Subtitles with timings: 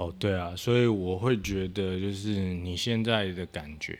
[0.00, 3.98] 哦，对啊，所以我会觉得，就是你现在的感觉，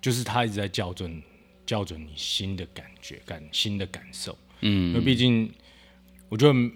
[0.00, 1.22] 就是他一直在校准、
[1.64, 4.36] 校准你新的感觉、感新的感受。
[4.62, 5.48] 嗯，因为毕竟，
[6.28, 6.70] 我觉得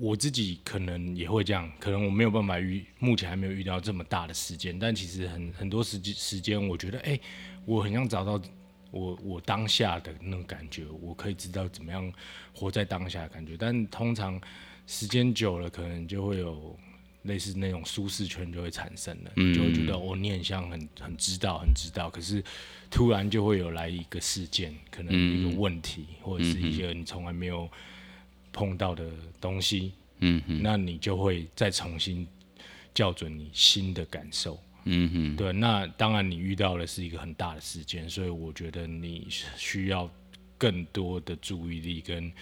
[0.00, 7.16] 我自己可能也会这样，可能我没有办法遇，目前还没有遇到这么大的时间，但其实很很多时间时间，我觉得，哎，
[7.64, 8.42] 我很想找到
[8.90, 12.12] 我我当下的那种感觉，我可以知道怎么样
[12.52, 14.40] 活在当下的感觉，但通常
[14.88, 16.76] 时间久了，可能就会有。
[17.24, 22.42] 类似那种舒适圈就会产生了，就会觉得哦，你很像很很知道很知道，可是
[22.90, 27.70] 突然就会有来一个事件，可能一个问题，或者是一些你从来没有
[28.52, 32.26] 碰到的东西，嗯那你就会再重新
[32.94, 39.26] 校准你新的感受，嗯哼，对，那当然你遇到的是一个很大的事件，所以我觉得你
[39.58, 40.10] 需要
[40.56, 42.32] 更多的注意力跟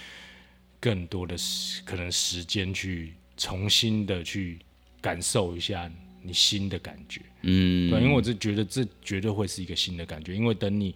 [0.79, 4.61] 更多的时可能时间去重新的去。
[5.01, 5.91] 感受一下
[6.23, 10.95] 你新的感觉，嗯，对，因为我这觉得这绝对会是一个新的感觉，因为等你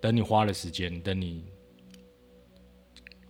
[0.00, 1.42] 等你花了时间，等你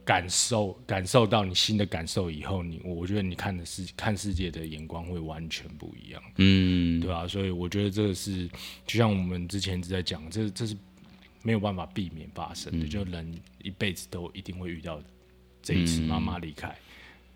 [0.05, 7.27] 感受感受到你新的感受以后，你我觉得你看的世看世界的眼光会完全不一样，嗯，对吧？
[7.29, 8.49] 所以我觉得这个是
[8.85, 10.77] 就像我们之前一直在讲，这这是
[11.43, 15.01] 没有办法避免发生的，就人一辈子都一定会遇到
[15.63, 16.77] 这一次妈妈离开。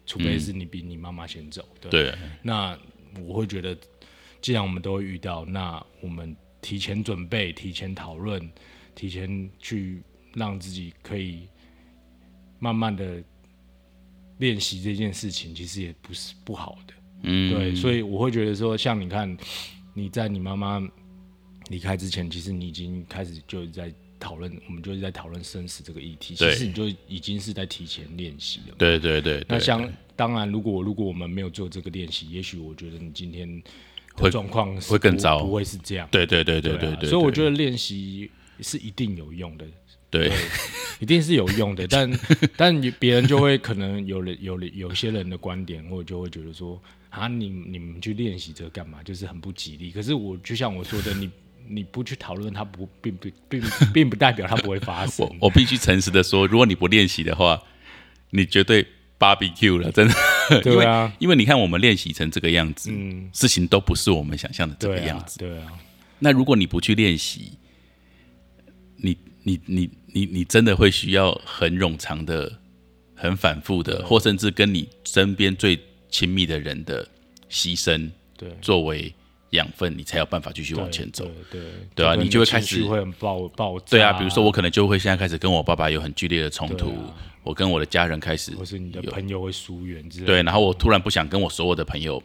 [0.07, 2.15] 除非是你比你妈妈先走，对。
[2.43, 2.79] 那
[3.21, 3.77] 我会觉得，
[4.41, 8.49] 既然我们都会遇到，那我们提前准备、提前讨论、
[8.95, 10.03] 提前去
[10.35, 11.49] 让自己可以
[12.59, 13.23] 慢慢的
[14.39, 16.95] 练习这件事情，其实也不是不好的。
[17.23, 17.75] 嗯，对。
[17.75, 19.37] 所以我会觉得说，像你看，
[19.93, 20.81] 你在你妈妈
[21.69, 23.93] 离开之前，其实你已经开始就在。
[24.19, 26.35] 讨论，我们就是在讨论生死这个议题。
[26.35, 28.75] 其实你就已经是在提前练习了。
[28.79, 29.45] 对对对。
[29.49, 33.63] 那像当然，如果如果我们没有做这个练习，也许我觉得你今天
[34.15, 36.09] 会状况会更糟，不会是这样。
[36.11, 37.11] 对对对对对对。
[37.11, 39.67] 所以我觉得练习是一定有用的。
[40.09, 40.33] 对，
[41.01, 41.87] 一定是有用的。
[41.91, 42.21] 但
[42.57, 46.81] 但别人就会可能有了有了有些人的观点，或者就会觉得说
[47.11, 49.03] 啊，你你们去练习这个干嘛？
[49.03, 49.91] 就是很不吉利。
[49.91, 51.31] 可是我就像我说的，你。
[51.69, 53.63] 你不去讨论，它不并不并
[53.93, 55.27] 并不代表它不会发生。
[55.27, 57.63] 我我必须诚实的说，如果你不练习的话，
[58.31, 58.87] 你绝对
[59.19, 60.15] barbecue 了， 真的。
[60.63, 65.39] 对啊，因为你看我们练习成这个样子，嗯，事情都不是我们想象的这个样子。
[65.39, 65.73] 对啊。
[66.19, 67.53] 那如果你不去练习，
[68.97, 72.61] 你你你你你真的会需要很冗长的、
[73.15, 75.79] 很反复的，或甚至跟你身边最
[76.09, 77.07] 亲密的人的
[77.51, 79.13] 牺牲，对，作为。
[79.57, 81.61] 养分，你才有办法继续往前走，对
[81.95, 83.77] 对啊，你就会开始会很爆爆。
[83.81, 86.93] 对啊，比如说我可能就会现在开始跟我爸爸有很剧烈的冲突，
[87.43, 90.27] 我跟我的家人开始，或是你的朋友会疏远之类。
[90.27, 92.23] 对，然后我突然不想跟我所有的朋友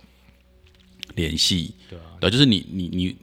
[1.16, 3.16] 联系，对啊，对，就是你你你，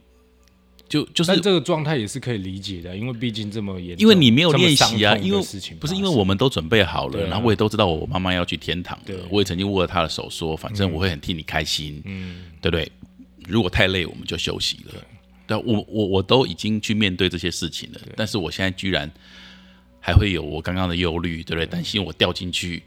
[0.87, 5.39] 就就是，但这个状态也是可以理解的，因为毕竟这么严，因为你没有练习啊，因为
[5.79, 12.91] 不是因为我们都准备好了，然后我也都知道我妈妈要去天堂了，我也曾经握了她的手说，反正我会很替你开心，嗯，对不对？
[13.49, 14.93] 如果太累，我们就休息了。
[15.47, 19.09] 对，我我我都已经去面对这些事情了，但是我现在居然
[19.99, 21.65] 还会有我刚刚的忧虑，对不对？
[21.65, 22.83] 担心我掉进去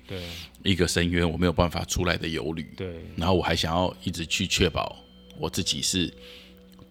[0.63, 2.73] 一个深渊，我没有办法出来的忧虑。
[2.77, 4.97] 对，然后我还想要一直去确保
[5.37, 6.13] 我自己是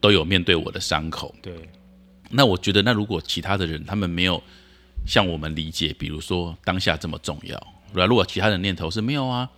[0.02, 1.34] 都有面对我的伤口。
[1.42, 1.54] 对，
[2.30, 4.44] 那我觉得，那如果其他的人他们没有
[5.08, 9.50] 像我们理解，比如说当下这么重要，如果其他的念头是没有啊。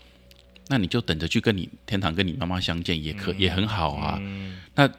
[0.69, 4.21] 那你就等着去跟你天堂跟你妈妈相见也可也很好啊。
[4.73, 4.89] 那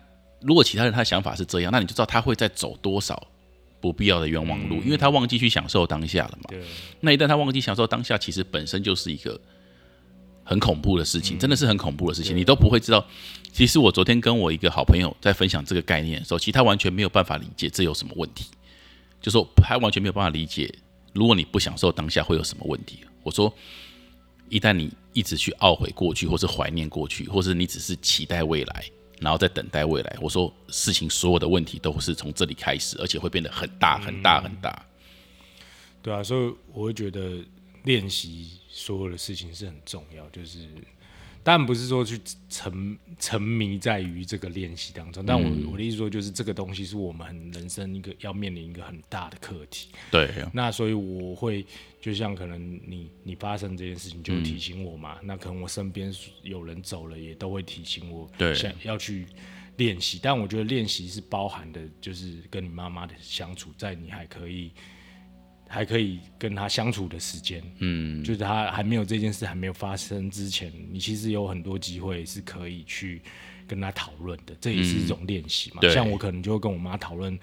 [0.41, 3.26] 如果其他人他的想法是这样，那你就知道他会在走多少
[3.80, 6.50] 不必要的冤枉路，因为他忘记去享受当下了嘛。
[7.00, 9.41] 那一旦他忘记享受当下，其实本身就是一个
[10.44, 12.36] 很恐怖的事情，真的是很恐怖的事情。
[12.36, 13.06] 你都不会知道。
[13.50, 18.47] 其实我昨天跟我一个好朋友在分享这个概念的时候，其实他完全没有办法理解这有什么问题，
[19.20, 20.72] 就说他完全没有办法理解，
[21.14, 22.98] 如果你不享受当下会有什么问题。
[23.22, 23.53] 我说。
[24.50, 28.84] 一旦你一直去懊悔过去，或是怀念过去，或是你只是期待未来，
[29.21, 34.84] 然后再等待未来，我说事情所有的问题都是从这里开始，而且会变得很大很大很大。
[36.03, 37.42] 对啊，所以我会觉得
[37.84, 40.68] 练习所有的事情是很重要，就是。
[41.44, 42.18] 当然不是说去
[42.48, 49.91] 沉沉迷在于这个练习当中，但我我的意思说，就是这个东西是我们很人生一个要面临一个很大的课题。
[50.10, 51.64] 对，那所以我会
[52.00, 56.10] 就像可能你你发生这件事情就提醒我嘛，那可能我身边
[56.42, 59.26] 有人走了也都会提醒我，对，想要去
[59.76, 60.18] 练习。
[60.22, 64.72] 但我觉得练习是包含的，就是跟你妈妈的相处，在你还可以
[65.69, 73.21] 还可以跟他相处的时间，嗯，就是他还没有这件事还没有发生之前，你其实有很多机会是可以去
[73.66, 75.81] 跟他讨论的，这也是一种练习嘛。
[75.93, 77.39] 像我可能就会跟我妈讨论，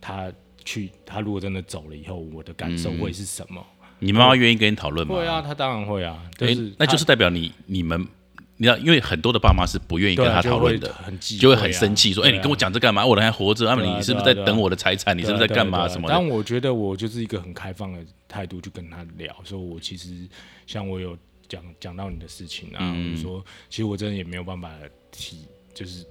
[0.00, 0.32] 他
[0.64, 3.64] 去他如果真的走了以后，我的感受会是什么？
[3.98, 5.14] 你妈妈愿意跟你讨论吗？
[5.14, 6.22] 会啊，她当然会啊。
[6.38, 8.06] 是那就是代表你你们。
[8.56, 10.94] 你知道，因为很多的爸妈是不愿意跟他讨论的，
[11.40, 13.04] 就会很生气，说：“哎，你跟我讲这干嘛？
[13.04, 15.16] 我人还活着，那么你是不是在等我的财产？
[15.16, 15.88] 你是不是在干嘛？
[15.88, 20.28] 什么？”但我觉得我就是一个很开放的态度去跟他聊，说我其实
[20.66, 21.16] 像我有
[21.48, 24.70] 讲讲到你的事情啊，我说其实我真的也没有办法
[25.10, 25.38] 提，
[25.74, 26.04] 就是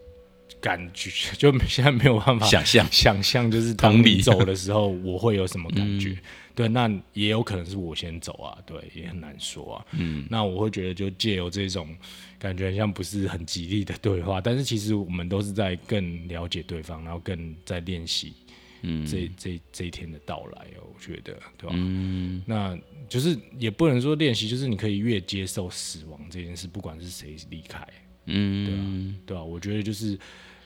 [0.60, 6.18] 感觉 就现在没有办法想象想象，就是当你走的时候我会有什么感觉。
[6.56, 9.86] 对，那也有可能是我先走啊，对，也很难说啊。
[9.92, 11.96] 嗯，那我会觉得就借由这种
[12.38, 18.34] 感觉，像不是很吉利的对话，但是其实我们都是在更了解对方，然后更在练习，
[18.82, 21.74] 嗯，这这这一天的到来哦，我觉得，对吧？
[21.74, 22.78] 嗯，那
[23.08, 27.88] 就是也不能说练习，就是你可以越接受死亡这件事，不管是谁离开，
[28.26, 28.84] 嗯，对啊，
[29.26, 29.44] 对吧？
[29.44, 30.18] 我觉得就是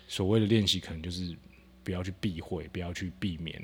[0.08, 1.36] 所谓的练习，可能就是
[1.84, 3.62] 不要去避讳，不要去避免。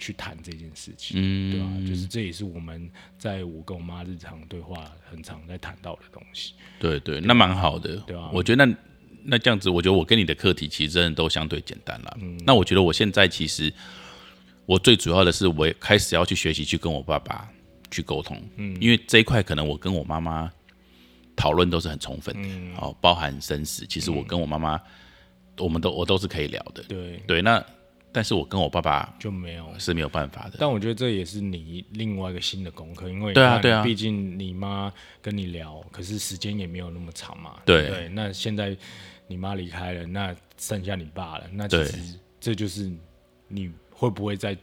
[0.00, 1.88] 去谈这件事情，嗯对吧？
[1.88, 6.54] 就是这也是我们在我跟我妈日常对话很常在谈到的东西。
[6.80, 8.30] 对对，那蛮好的，对吧？
[8.32, 8.76] 我觉得那
[9.22, 12.16] 那这样子，我觉得我跟你的课题其实真的都相对简单了。
[12.20, 13.72] 嗯那我觉得我现在其实
[14.64, 17.46] 我最主要的是，我开始要去学习去跟我爸爸
[17.90, 20.50] 去沟通，嗯，因为这一块可能我跟我妈妈
[21.36, 22.48] 讨论都是很充分的，
[22.80, 24.80] 哦，包含生死，其实我跟我妈妈，
[25.58, 27.62] 我们都我都是可以聊的，对对，那。
[28.12, 30.56] 但是我跟我爸爸就没有是没有办法的。
[30.58, 34.92] 但我觉得这也是你另外一个新的功课，因为对啊对啊，毕竟你妈
[35.22, 37.60] 跟你聊，可是时间也没有那么长嘛。
[37.64, 38.76] 对对，那现在
[39.26, 42.90] 你妈离开了，那剩下你爸了，那其实这就是
[43.46, 44.56] 你会不会再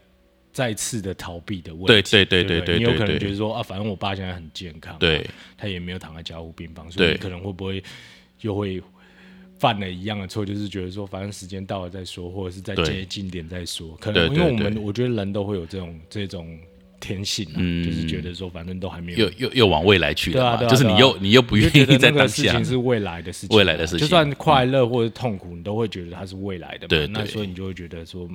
[0.51, 1.87] 再次的逃避的问题？
[1.87, 5.25] 对对对对对，你有可能觉得说啊，反正我爸现在很健康，对，
[5.57, 7.83] 他也没有躺在家护病房，所以你可能会不会
[8.41, 8.83] 又会？
[9.59, 13.95] 犯了一样的错，就是觉得说，反正时间到了再说，或者是再接近点再说。
[13.99, 16.57] 可能因为我们，我觉得人都会有这种这种
[16.99, 22.27] 天性，嗯，就是觉得说，反正都还没有，又又又往未来去了，就是你又你又不愿意在当下。
[22.27, 26.87] 事情是未来的事情，未来的事情，就算快乐或者痛苦，你都会觉得它是未来的。
[26.87, 28.29] 对，那所以你就会觉得说。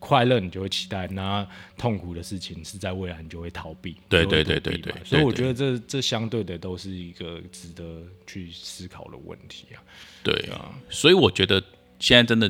[0.00, 1.44] 快乐你就会期待，那
[1.76, 3.96] 痛苦的事情是在未来你就会逃避。
[4.08, 9.82] 对对对对对，所以我觉得这这相对的都是一个值得去思考的问题啊。
[10.22, 11.60] 对啊，所以我觉得
[11.98, 12.48] 现在真的，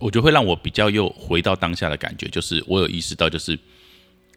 [0.00, 3.56] 我觉得会让我比较又回到当下的感觉，就是我有意识到，就是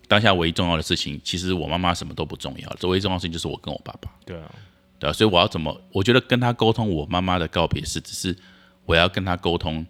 [0.08, 4.12] 当下唯一重要的事情，其实我妈妈什么都不重要，这唯一重要的事情就是我跟我爸爸。
[4.26, 4.56] 对啊，
[5.00, 5.82] 对啊，所以我要怎么？
[5.92, 8.36] 我觉得跟他沟通我妈妈的告别是，只是
[8.86, 9.86] 我要跟他沟通。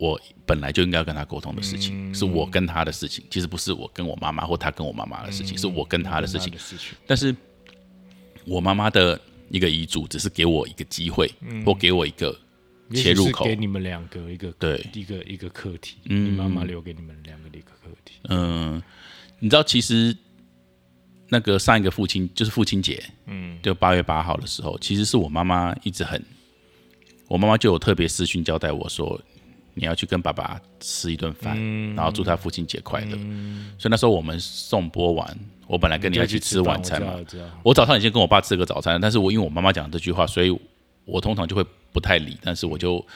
[0.00, 6.52] 我本来就应该要跟他沟通的事情，是我跟他的事情，其实不是我跟我妈妈或他跟我妈妈的事情，是我跟他的事情。
[7.04, 7.34] 但是，
[8.46, 9.20] 我妈妈的
[9.50, 11.28] 一个遗嘱只是给我一个机会，
[11.66, 12.32] 或给我一个
[12.94, 15.96] 切入口，给你们两个一个对一个一个课题。
[16.04, 18.20] 你妈妈留给你们两个的一个课题。
[18.28, 18.80] 嗯，
[19.38, 20.16] 你知道，其实
[21.28, 26.22] 那个上一个父亲就是父亲节，嗯，就八月八号的时候，其实是我妈妈一直很，
[27.26, 29.20] 我妈妈就有特别私讯交代我说。
[29.80, 31.56] 你要去跟爸爸吃一顿饭，
[31.94, 33.16] 然后祝他父亲节快乐。
[33.78, 35.38] 所以那时候我们送播完，
[35.68, 37.14] 我本来跟你要去吃晚餐嘛。
[37.62, 40.50] 我早上已经跟我爸吃个早餐，但是我因为我妈妈讲这句话，所以
[41.04, 42.36] 我通常就会不太理。
[42.42, 43.06] 但是我就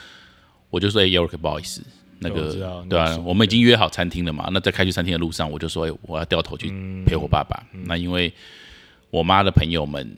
[0.71, 1.83] 我就说：“哎，York，不好意思，
[2.23, 3.19] 那个对啊？
[3.25, 4.49] 我们已经约好餐厅了嘛。
[4.53, 6.71] 那在开去餐厅的路上，我就说：哎，我要掉头去
[7.05, 7.63] 陪我爸爸。
[7.73, 8.33] 那因为
[9.11, 10.17] 我妈的朋友们。”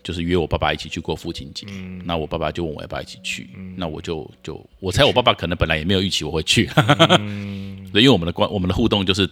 [0.00, 1.66] 就是约我爸爸一起去过父亲节，
[2.02, 6.70] 那我爸爸就问我要不要一起去，那我就就我猜我爸爸可能本来也没有预期我会去，
[7.92, 9.28] 因为我们的关我们的互动就是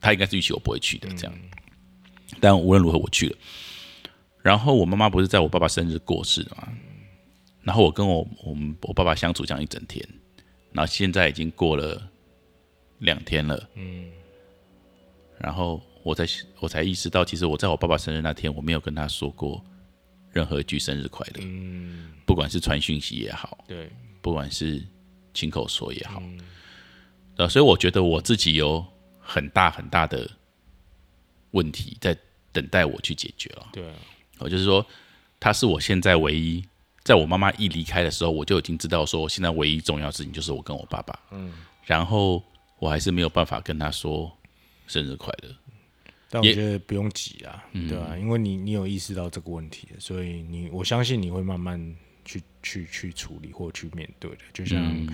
[0.00, 1.34] 他应该是预期我不会去的这样，
[2.38, 3.36] 但无论如何我去了。
[4.40, 6.68] 然后我妈妈不是在我爸爸生日过世嘛，
[7.62, 10.06] 然后我跟我我们我爸爸相处这样一整天，
[10.74, 12.06] 然后现在已经过了
[12.98, 14.10] 两天了，嗯，
[15.38, 16.26] 然后我才
[16.60, 19.64] 我才意识到，其实我在我爸爸生日那天我没有跟他说过。
[20.32, 23.88] 任何一句生日快乐，嗯，不管是传讯息也好，对，
[24.20, 24.84] 不管是
[25.32, 26.20] 亲口说也好，
[27.36, 28.84] 呃，所以我觉得我自己有
[29.20, 30.28] 很大很大的
[31.52, 32.18] 问题在
[32.50, 33.68] 等待我去解决了。
[33.72, 33.84] 对，
[34.38, 34.84] 我就是说，
[35.38, 36.64] 他是我现在唯一，
[37.04, 41.52] 在我妈妈一离开的时候，我就已经知道说，现在唯一重要事情就是我跟我爸爸，嗯，
[41.84, 42.42] 然后
[42.78, 44.32] 我还是没有办法跟他说
[44.86, 45.54] 生日快乐。
[46.30, 48.16] 但我觉得不用急啊，对吧？
[48.18, 51.78] 因为你你有意识到这个问题，所以你我相信你会慢慢
[52.24, 54.38] 去去去处理或去面对的。
[54.52, 55.06] 就像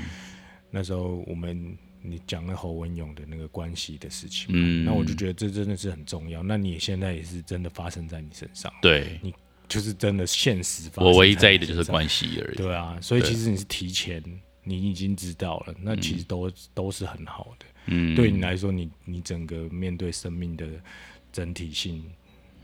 [0.71, 6.43] 那时候我们你讲了侯文勇的那个关系的事情，嗯，那我就觉得这真的是很重要。
[6.43, 9.35] 那你现在也是真的发生在你身上，对你
[9.71, 11.11] 就是真的现实发生。
[11.11, 12.57] 我唯一在意的就是关系而已。
[12.59, 14.23] 对啊，所以其实你是提前，
[14.65, 17.67] 你已经知道了，那其实都都是很好的。
[17.87, 20.67] 嗯，对你来说，你你整个面对生命的
[21.33, 22.05] 整体性，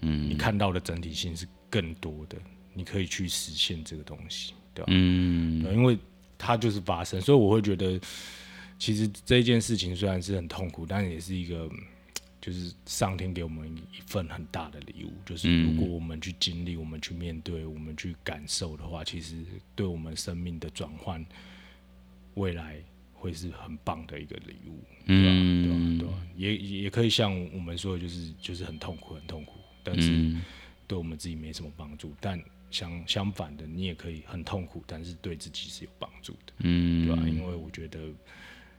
[0.03, 2.37] 嗯，你看到的整体性是更多的，
[2.75, 4.89] 你可以去实现这个东西，对吧？
[4.93, 5.97] 嗯，因为
[6.37, 7.99] 它就是发生，所以我会觉得。
[8.79, 11.67] 其实这件事情虽然是很痛苦，但也是一个，
[12.47, 15.13] 就是上天给我们一份很大的礼物。
[15.27, 19.43] 就是如果我们去经历、我们去面对、我们去感受的话，其实
[19.75, 21.27] 对我们生命的转换，
[22.35, 22.77] 未来
[23.13, 25.99] 会是很棒的一个礼物，对吧？
[25.99, 26.15] 对吧？
[26.37, 30.37] 也也可以像我们说的，就是就是很痛苦、很痛苦，但是
[30.87, 32.15] 对我们自己没什么帮助。
[32.21, 37.23] 但相相反的，你也可以很痛苦，但是对自己是有帮助的，嗯，对吧？
[37.29, 37.99] 因为我觉得。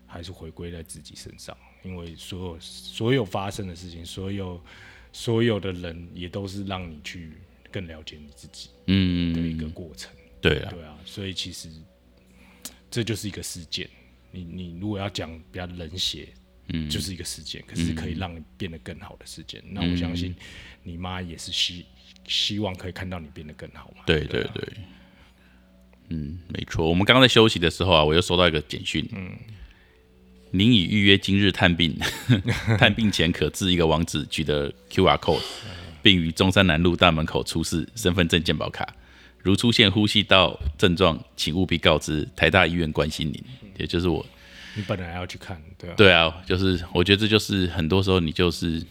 [0.09, 1.53] 还是回归在自己身上，
[1.84, 4.62] 因为所有所有发生的事情，所有
[5.13, 7.31] 所有的人，也都是让你去
[7.72, 10.12] 更了解你自己，嗯，的一个过程。
[10.41, 11.69] 对啊，对啊，所以其实
[12.89, 13.89] 这就是一个事件。
[14.31, 16.27] 你你如果要讲比较冷血，
[16.67, 19.63] 嗯，就是一个事件，可是可以让你变得更好的事件。
[19.72, 20.36] 那我相信
[20.84, 21.86] 你妈也是希
[22.27, 24.03] 希望可以看到你变得更好嘛。
[24.05, 24.74] 对对对，
[26.10, 26.88] 嗯，没错。
[26.88, 29.38] 我们刚刚在休息的时候啊，我又收到一个简讯，嗯。
[30.57, 31.95] 您已预约今日探病，
[32.79, 35.39] 探病前可至一个网址取得 QR code，
[36.01, 38.87] 并于中山南路大门口出示身份证健保卡。
[39.43, 43.43] 如出现呼吸道症状，请务必告知台大医院关心您。
[43.77, 44.25] 也就是我，
[44.75, 48.83] 你本来要去看，对啊，对啊，就是我觉得这就是很多时候你就是，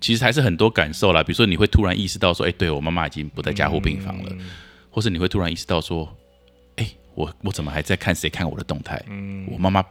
[0.00, 1.24] 其实还是很多感受啦。
[1.24, 4.32] 比如说你会突然意识到说，哎，对我妈妈已经不在加护病房了，
[4.90, 6.16] 或是你会突然意识到说，
[6.76, 9.04] 哎，我我怎么还在看谁看我的动态？
[9.08, 9.84] 嗯，我妈妈。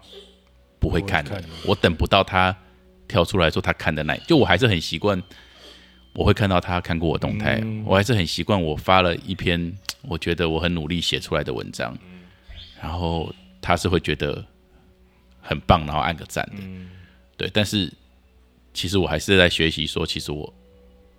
[0.81, 2.53] 不会看的，我等不到他
[3.07, 5.21] 跳出来说他看的那，就我还是很习惯，
[6.13, 11.95] 我会看到他看过我动态，我还是很习惯我发了一篇我觉得我很努力写出来的文章，
[12.81, 14.43] 然后他是会觉得
[15.39, 16.63] 很棒，然后按个赞的，
[17.38, 17.93] 对，但是
[18.73, 20.51] 其实我还是在学习，说其实我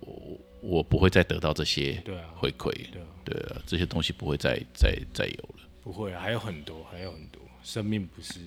[0.01, 2.03] 我我不会再得到这些
[2.35, 2.69] 回馈，
[3.23, 8.41] 对啊，这些东西不会再再再有了，不会，还有很多，还有很多，生命不是。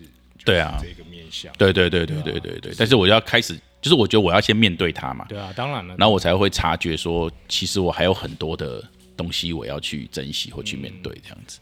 [0.44, 2.72] 对啊，这个面向，对对对对对对对。
[2.78, 5.26] 但是我要开始，就是我觉得我要先面对它嘛。
[5.28, 5.96] 对啊，当然了。
[5.98, 8.82] 然后我才会察觉说，其实我还有很多的
[9.16, 11.58] 东西我要去珍惜或去面对，这样子。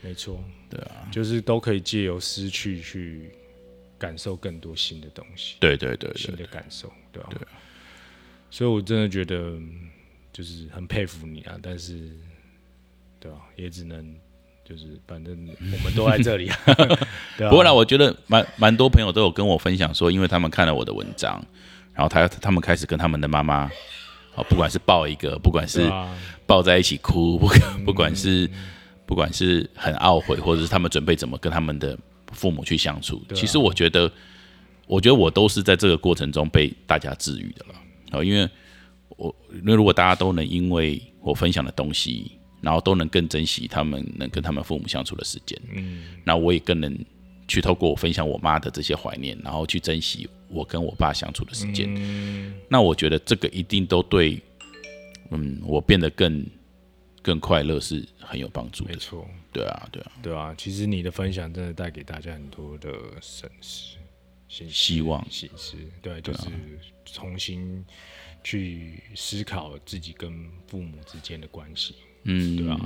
[0.00, 3.30] 没错，对啊，就是都可以借由失去去
[3.98, 5.56] 感受更多新的东西。
[5.60, 7.28] 对对对，新的感受，对吧？
[7.30, 7.40] 对。
[8.50, 9.58] 所以我真的觉得，
[10.32, 12.10] 就是很佩服你啊，但是，
[13.20, 13.38] 对吧？
[13.56, 14.16] 也只能。
[14.68, 16.50] 就是反正我们都在这里，
[17.48, 21.42] 不过呢，我觉得蛮蛮多朋友都有跟我分享说，因为他们看了我的文章，
[21.94, 23.64] 然后他他们开始跟他们的妈妈，
[24.34, 25.90] 哦，不管是抱一个，不管是
[26.46, 27.48] 抱在一起哭，不
[27.86, 28.46] 不管是
[29.06, 31.96] 不管是很懊悔，或者是他们准备怎么跟他们的
[32.32, 34.12] 父母去相处，其实我觉得，
[34.86, 37.74] 我觉得我都是在这个过程中被大家治愈的了，
[38.12, 38.46] 哦，因为
[39.16, 42.32] 我那如果大家都能因为我分享的东西。
[42.60, 46.98] 然后都能更珍惜他们能跟他们父母相处的时间，嗯，那我也更能
[47.46, 51.86] 去透过我分享我妈的这些怀念，然后去珍惜我跟我爸相处的时间。
[51.96, 54.42] 嗯，那我觉得这个一定都对，
[55.30, 56.46] 嗯，我变得更
[57.22, 58.92] 更快乐是很有帮助的。
[58.92, 60.54] 没错，对啊，对啊，对啊。
[60.58, 63.96] 其实你的分享真的带给大家很多的省思、
[64.48, 65.24] 希望、
[66.02, 66.48] 对，就是
[67.04, 67.84] 重新
[68.42, 70.32] 去思考自己跟
[70.66, 71.94] 父母之间的关系。
[72.24, 72.80] 嗯，对啊，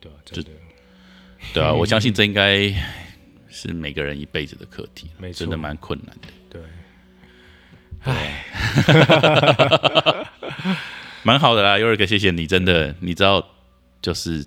[0.00, 0.50] 对啊，真的，
[1.52, 2.72] 对啊，我相信这应该
[3.48, 6.28] 是每个人一辈子的课题，真的蛮困难的。
[6.50, 6.62] 对，
[8.04, 8.44] 唉，
[11.24, 13.46] 蛮好的啦，尤尔哥，谢谢你，真的，你知道，
[14.00, 14.44] 就是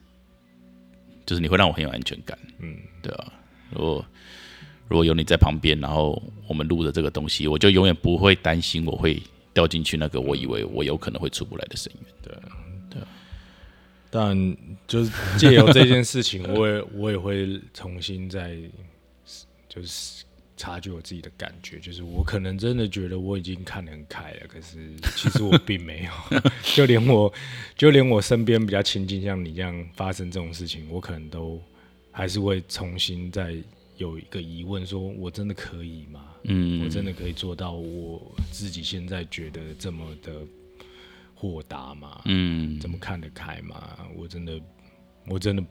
[1.26, 2.38] 就是你会让我很有安全感。
[2.60, 3.34] 嗯，对啊，
[3.72, 4.06] 如果
[4.88, 9.22] 如果有你在旁边，然后我们录的这个东西，我就永远不会担心我会
[9.54, 12.14] 掉进去那个我以为我有可能会出不来的深渊。
[12.24, 12.34] 对。
[14.12, 18.58] 但就是借由这件事情，我也我也会重新再
[19.68, 20.24] 就是
[20.58, 26.42] 察觉我自己的感觉，就是我可能真的觉得我已经看得很开了，可是其实我并没有，
[26.76, 27.32] 就连我
[27.78, 31.62] 就连我身边比较亲近像你这样发生这种事情，我可能都
[32.12, 33.56] 还是会重新再
[33.98, 36.26] 有一个疑问：说我真的可以吗？
[36.44, 38.20] 嗯，我真的可以做到我
[38.52, 40.32] 自己现在觉得这么的。
[41.40, 43.98] 豁达嘛，嗯，怎么看得开嘛？
[44.14, 44.60] 我真的，
[45.26, 45.64] 我真的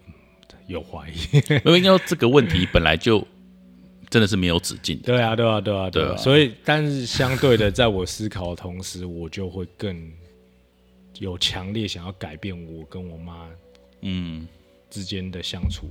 [0.66, 1.14] 有怀疑。
[1.66, 3.22] 因为要这个问题本来就
[4.08, 5.02] 真的是没有止境的。
[5.02, 6.16] 对啊，对啊，对啊，对啊。
[6.16, 10.10] 所以，但是相对的，在我思考的同时，我就会更
[11.18, 13.46] 有强烈想要改变我跟我妈
[14.00, 14.48] 嗯，
[14.88, 15.90] 之间的相处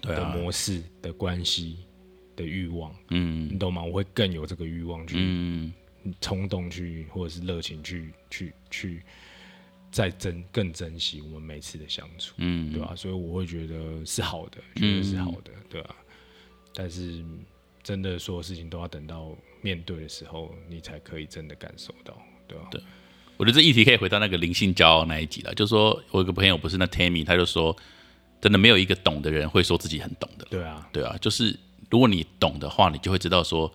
[0.00, 1.78] 的对啊，模式的关系
[2.36, 3.82] 的欲望，嗯你懂吗？
[3.82, 5.72] 我会更有这个欲望去嗯
[6.20, 9.02] 冲动去，或者是热情去去去
[9.90, 15.94] 再珍更珍惜我们每次的相处，嗯，对吧、所以我会觉得是好的，觉得是好的，对吧、
[16.74, 17.24] 但是
[17.82, 22.16] 真的所有事情都要等到面对的时候，你才可以真的感受到，
[22.48, 22.80] 对吧、对。
[23.36, 27.76] 我觉得这议题可以回到那个灵性骄傲那一集了，就是说我有个朋友不是那 Tammy，他就说，
[28.40, 31.58] 真的没有一个懂的人会说自己很懂的，对啊，对啊，就是
[31.90, 33.72] 如果你懂的话，你就会知道说，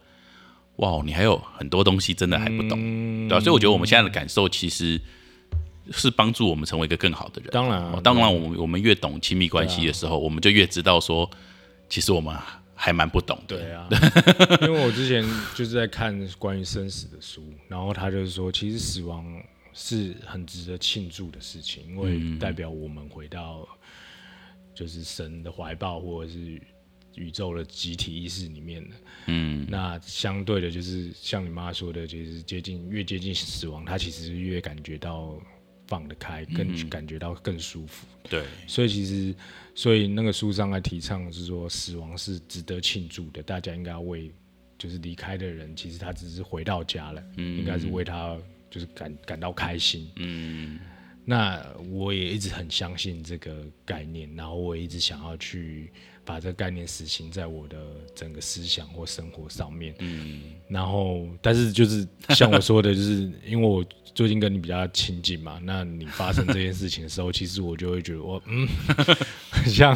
[0.80, 3.28] 哇，你还有很多东西真的还不懂，嗯。
[3.28, 5.00] 对啊，所以我觉得我们现在的感受其实
[5.92, 7.52] 是帮助我们成为一个更好的人。
[7.52, 11.30] 当然啊哦当然，我们我们越懂亲密关系的时候，我们就越知道说，
[11.90, 12.36] 其实我们
[12.76, 13.58] 还蛮不懂的。
[13.58, 13.88] 对啊，
[14.62, 19.26] 因为我之前就是在看关于生死的书，然后他就是说，其实死亡
[19.74, 23.68] 是很值得庆祝的事情，因为代表我们回到
[24.74, 26.62] 就是神的怀抱，或者是
[27.16, 28.96] 宇宙的集体意识里面的。
[29.28, 35.40] 嗯，那相对的，就是像你妈说的，就是接近越接近死亡，他其实越感觉到
[35.88, 38.08] 放得开，更感觉到更舒服。
[38.30, 39.36] 对，所以其实，
[39.76, 44.32] 所以那个书上来提倡是说，死亡是值得庆祝的，大家应该为
[44.78, 48.38] 就是离开的人，其实他只是回到家了，应该是为他
[48.70, 50.10] 就是感感到开心。
[50.16, 50.80] 嗯
[51.26, 55.92] 那我也一直很相信这个概念，然后我也一直想要去
[56.30, 57.76] 把这个概念实行在我的
[58.14, 59.96] 整个思想或生活上面。
[59.98, 63.84] 嗯，然后，但是就是像我说的，就是因为我
[64.14, 68.68] 最近跟你比较亲近嘛，那你发生这件事情的时候，其实我就会觉得我嗯，
[69.50, 69.96] 很像，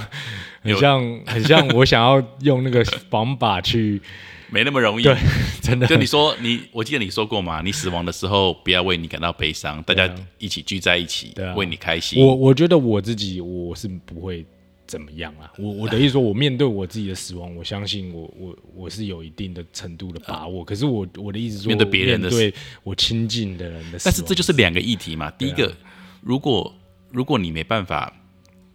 [0.63, 4.02] 很像，很像我想要用那个方法去，
[4.50, 5.04] 没那么容易。
[5.04, 5.16] 对
[5.62, 12.25] 真的就你说你，我记得你说过嘛，你死亡的时候不要为你感到悲伤，大家一起聚在一起，为你开心。
[12.25, 14.44] 我我觉得我自己我是不会
[14.86, 15.52] 怎么样啊。
[15.58, 20.64] 我我的意思说，我面对我自己的死亡，我相信我我我是有一定的程度的把握。
[20.64, 22.53] 可是我我的意思是说，面对别人的面对
[22.84, 25.31] 我亲近的人的死亡，但是这就是两个议题嘛。
[25.31, 25.74] 第一个，
[26.22, 26.74] 如果
[27.12, 28.14] 如果你没办法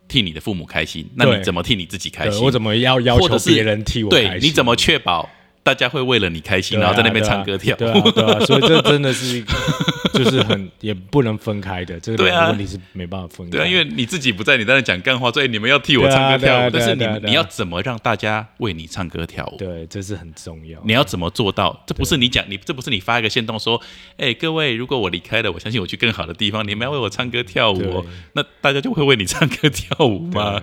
[0.06, 2.42] 替你的父母开心，那你怎么替你自己开心？
[2.42, 4.30] 我怎么要要求别人替我开心？
[4.30, 5.28] 对，你怎么确保
[5.68, 9.52] 大家会为了你开心，啊然后在那边唱歌跳对啊，对啊，所以这真的是一个，
[10.18, 13.59] 就是很也不能分开的，这个问题是没办法分开。
[13.59, 19.59] 对啊，因为你自己不在，你在那讲干话，所以你们要替我唱歌跳舞，但是你对啊啊你要怎么让大家为你唱歌跳舞？
[19.59, 20.81] 对，这是很重要。
[20.83, 21.78] 你要怎么做到？
[21.87, 23.78] 这不是你讲，你这不是你发一个线动说，
[24.16, 30.62] 哎，各位，如果我离开了，我相信我去更好的地方，你们要为我唱歌跳舞哦，那大家就会为你唱歌跳舞吗？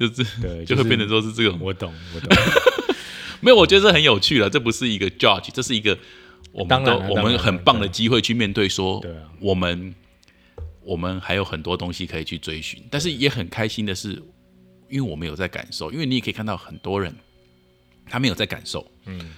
[0.00, 2.28] 就是对，就会变成说是这种我懂，我懂。
[3.42, 5.98] 没有，我觉得这很有趣了，这不是一个 judge，这是一个
[6.52, 9.28] 我们当然了都我们很棒的机会去面对说，对啊。
[9.40, 9.94] 我们
[10.82, 14.10] 我们还有很多东西可以去追寻，但是也很开心的是，
[14.88, 17.14] 因为我们有在感受，因为你也可以看到很多人
[18.06, 19.34] 他没有在感受，嗯。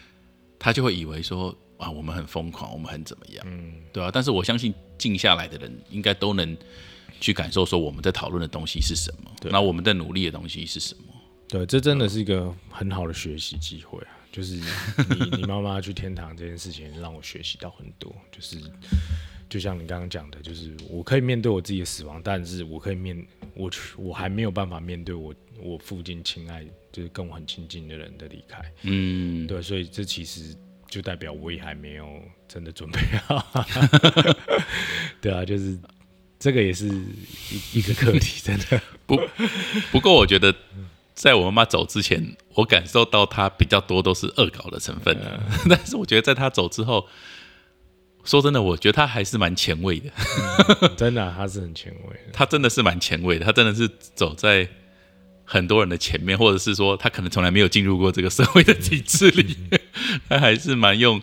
[0.59, 6.57] 他就会以为说啊，我们很疯狂，我们很怎么样，嗯，对啊，但是我相信静下来的人应该都能
[7.21, 11.14] 去感受说我们在讨论的东西是什么，那我们在努力的东西是什么。
[11.49, 14.11] 对，这真的是一个很好的学习机会啊！
[14.33, 18.15] 就是你你妈妈去天堂这件事情，让我学习到很多。
[18.33, 18.59] 就是
[19.49, 28.65] 就像你刚刚讲的，就是我可以面对我自己的死亡，但是我可以面我我还没有办法面对我我附近亲爱就是跟我很亲近的人的离开。
[28.83, 30.57] 嗯，对，所以这其实
[30.89, 33.65] 就代表我也还没有真的准备好。
[35.21, 35.79] 对啊，就是
[36.41, 38.81] 这个也是一一个课题，真的。
[39.07, 40.53] 不过我觉得，
[41.15, 47.07] 在我妈妈走之前，我感受到她比较多都是恶搞的成分、啊， 但是我觉得在她走之后，
[48.25, 50.11] 说真的，我觉得她还是蛮前卫的。
[50.97, 52.33] 真的啊、他是很前卫的。
[52.33, 54.69] 她真的是蛮前卫的，她真的是走在
[55.45, 59.57] 很多人的前面，或者是说，她可能从来没有进入过这个社会的体制里，
[60.29, 61.23] 她还是蛮用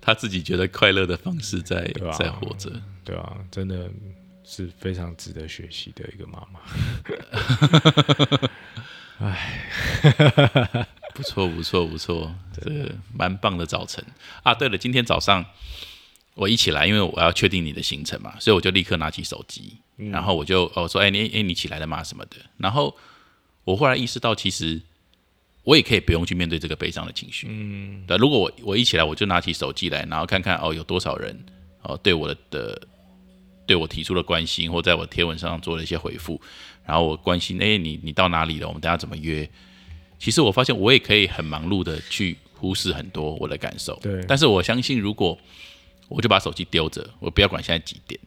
[0.00, 2.70] 她自己觉得快乐的方式在、啊在活着。
[3.04, 3.90] 对啊，真的
[4.44, 6.60] 是非常值得学习的一个妈妈。
[11.12, 14.02] 不错，不错，不错，这个蛮棒的早晨
[14.42, 14.54] 啊！
[14.54, 15.44] 对了，今天早上
[16.34, 22.02] 我一起来，因为我要确定你的行程嘛，所以我就立刻拿起手机，然后我就哦说，哎，你哎你起来了吗？
[22.02, 22.36] 什么的。
[22.56, 22.96] 然后
[23.64, 24.80] 我忽然意识到，其实
[25.64, 27.46] 我也可以不用去面对这个悲伤的情绪。
[27.50, 31.38] 嗯，对，如果我我一起来，我就拿起手机来，然后看看哦有多少人
[31.82, 32.82] 哦对我的的
[33.66, 36.40] 对我提出了关心，或在我贴文上做了一些回复，
[36.90, 38.66] 然后我关心，哎，你你到哪里了？
[38.66, 39.48] 我们等下怎么约？
[40.18, 43.96] 其实我发现我也可以很忙碌的去忽视很多我的感受。
[44.02, 45.38] 对但是我相信，如果
[46.08, 48.20] 我就把手机丢着，我不要管现在几点，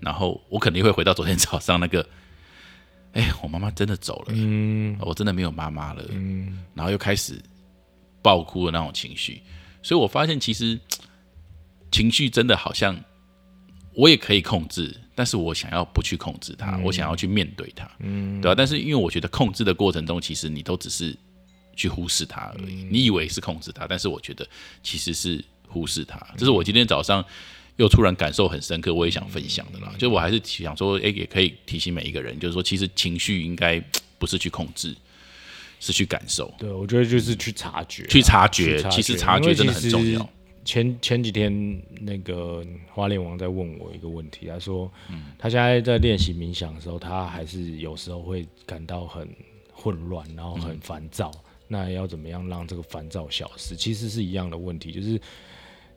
[0.00, 2.04] 然后我肯定会回到昨天早上那个，
[3.12, 7.40] 哎，我妈妈真的走了，嗯我真的没有妈妈了，嗯然后又开始
[8.20, 9.40] 爆哭的那种情绪。
[9.84, 10.76] 所以我发现，其实
[11.92, 13.00] 情绪真的好像
[13.94, 21.14] 我也可以控制，但是我想要不去控制它，我想要去面对它，嗯，对吧、但是因为我觉得控制的过程中，其实你都只是
[21.76, 22.88] 去忽视它而已。
[22.90, 24.48] 你以为是控制它，但是我觉得
[24.82, 26.18] 其实是忽视它。
[26.38, 27.22] 这是我今天早上
[27.76, 29.92] 又突然感受很深刻，我也想分享的啦。
[29.98, 33.78] 就我还是想说，哎、也可以提醒每一个人，就是说，其实情绪应该
[34.18, 34.96] 不是去控制，
[35.80, 36.50] 是去感受。
[36.58, 40.26] 对，我觉得就是去察觉啊，去察觉去其实察觉真的很重要。
[40.64, 44.90] 前前几天那个花莲王在问我一个问题，他说，
[45.38, 49.28] 他现在在练习冥想的时候，他还是有时候会感到很
[49.72, 51.30] 混乱，然后很烦躁。
[51.66, 53.76] 那要怎么样让这个烦躁消失？
[53.76, 55.20] 其实是一样的问题，就是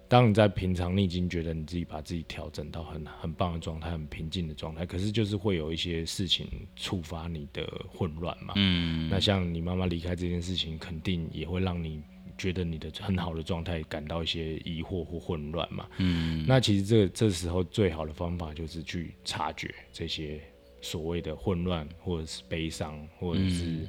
[0.07, 8.53] 当你在平常你已经觉得你自己把自己调整到很很棒的状态、很平静的状态，可是就是会有一些事情触发你的混乱嘛。
[8.55, 11.99] 嗯，那像你妈妈离开这件事情，肯定也会让你
[12.37, 15.87] 觉得你的很好的状态感到一些疑惑或混乱嘛。
[15.97, 20.41] 嗯，那其实这这时候最好的方法就是去察觉这些
[20.81, 23.87] 所谓的混乱，或者是悲伤，或者是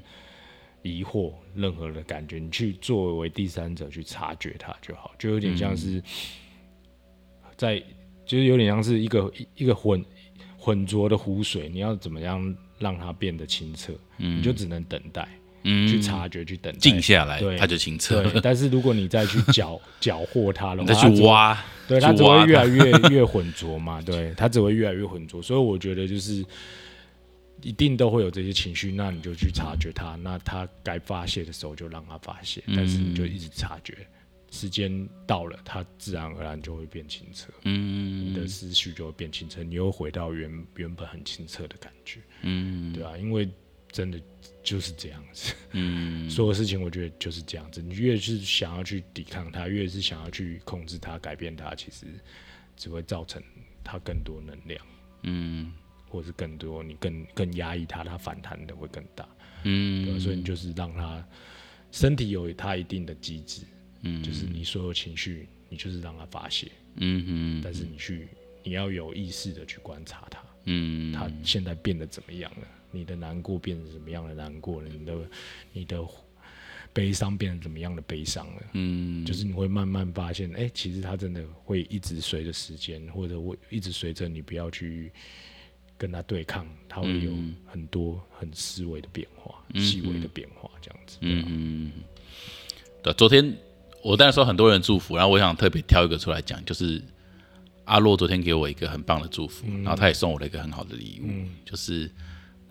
[0.82, 6.02] 疑惑，任何的感觉，你去作为第三者去察觉它就好，就有点像是
[7.56, 7.82] 在，
[8.26, 10.04] 就是有点像是一个一一个混
[10.58, 13.92] 浑浊的湖水，你要怎么样让它变得清澈？
[14.16, 15.28] 你就只能等待。
[15.30, 18.22] 嗯去察觉、去等待、静下来对，它就清澈。
[18.22, 18.40] 对，了。
[18.42, 25.40] 但是如果你再去 搅搅和它的你话，再去挖，对，它只会越来越 越浑浊嘛，对，它只会越来越浑浊。
[25.42, 26.44] 所以我觉得就是
[27.62, 33.94] 一定都会有这些情绪，那你就去察觉它，那它该发泄的时候就让它发泄，但是你就一直察觉，
[34.50, 38.26] 时间到了，它自然而然就会变清澈，嗯。
[38.26, 42.92] 你的思绪就会变清澈，你又回到原原本很清澈的感觉，嗯。
[42.92, 43.48] 对啊，因为
[43.94, 44.20] 真的
[44.64, 45.54] 就是这样子。
[45.70, 46.28] 嗯。
[46.28, 52.06] 所有事情我觉得就是这样子，你越是想要去抵抗它，越是想要去控制它、改变它，其实
[52.76, 53.40] 只会造成
[53.84, 54.84] 它更多能量，
[55.22, 55.72] 嗯。
[56.08, 59.28] 或者是更多你更更压抑它，它反弹的会更大。
[59.62, 60.18] 嗯。
[60.18, 61.24] 所以你就是让它
[61.92, 63.62] 身体有它一定的机制，
[64.02, 64.20] 嗯。
[64.24, 68.26] 就是你所有情绪，你就是让它发泄，嗯嗯但是你去
[68.64, 71.12] 你要有意识的去观察它，嗯。
[71.12, 72.66] 它现在变得怎么样了？
[72.94, 74.88] 你的难过变成什么样的难过了？
[74.88, 75.14] 你的
[75.72, 76.02] 你的
[76.92, 78.62] 悲伤变成怎么样的悲伤了？
[78.74, 85.10] 嗯，就是你会慢慢发现，哎、其实它真的会一直随着时间，或者会一直随着你不要去
[85.98, 91.18] 跟他对抗，它会有嗯很多很思维的变化，细微的变化，这样子。
[91.20, 91.90] 嗯，
[93.02, 93.56] 对，昨天
[94.02, 97.02] 我当然说很多人祝福，然后我想特别挑一个出来讲，就是
[97.86, 101.28] 阿洛昨天给我一个很棒的祝福，然后他也送我了一个很好的礼物，
[101.64, 102.10] 就是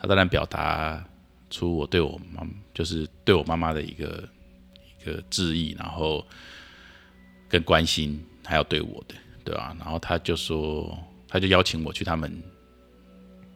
[0.04, 1.02] 他当然表达
[1.50, 4.28] 出我对我妈，就是对我妈妈的一个
[5.00, 6.26] 一个致意，然后
[7.48, 10.98] 跟关心，还有对我的，对吧、然后他就说，
[11.30, 12.38] 他就邀请我去他们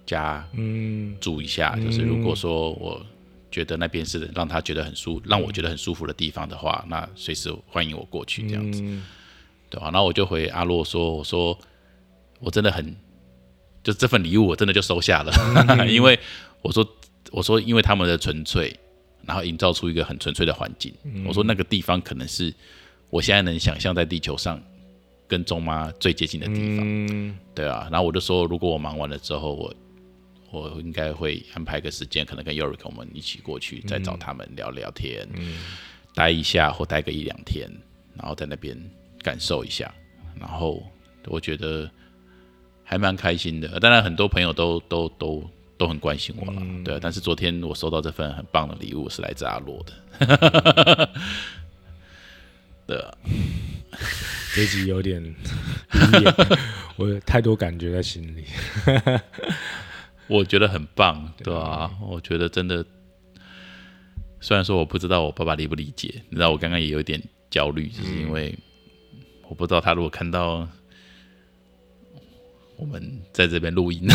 [0.05, 1.17] 家嗯。
[1.19, 3.05] 住一下，就是如果说我
[3.51, 9.03] 觉得那边是让他觉得很舒，让我觉得很舒服的地方的话，那随时欢迎我过去这样子，嗯。
[9.69, 11.59] 对吧、然后我就回阿洛说，我说
[12.39, 12.95] 我真的很，
[13.87, 15.31] 就这份礼物我真的就收下了，
[15.87, 16.19] 因为
[16.61, 16.85] 我说
[17.31, 18.75] 我说因为他们的纯粹，
[19.25, 20.93] 然后营造出一个很纯粹的环境，
[21.25, 22.53] 我说那个地方可能是
[23.09, 24.61] 我现在能想象在地球上
[25.25, 26.79] 跟中妈最接近的地方。
[26.83, 27.37] 嗯。
[27.55, 29.73] 对啊，然后我就说，如果我忙完了之后，我
[30.51, 35.25] 我应该会安排个时间，可能跟 Yorick 我们一起过去，再找他们聊聊天，
[36.13, 37.71] 待一下或待个一两天，
[38.17, 38.77] 然后在那边
[39.23, 39.89] 感受一下，
[40.37, 40.83] 然后
[41.27, 41.89] 我觉得
[42.89, 43.67] 还蛮开心的。
[43.81, 45.43] 当然，很多朋友都都都
[45.77, 46.99] 都很关心我了，对啊。
[47.01, 51.09] 但是昨天我收到这份很棒的礼物，是来自阿洛的，
[52.87, 53.13] 对啊，
[54.55, 55.21] 这集有点
[56.95, 58.45] 我有太多感觉在心里。
[60.27, 62.85] 我觉得很棒，对啊，我觉得真的，
[64.39, 68.57] 虽然说我不知道我爸爸理不理解，你知道我刚刚也有一点焦虑，就是因为
[69.49, 70.65] 我不知道他如果看到
[72.77, 74.07] 我们在这边录音，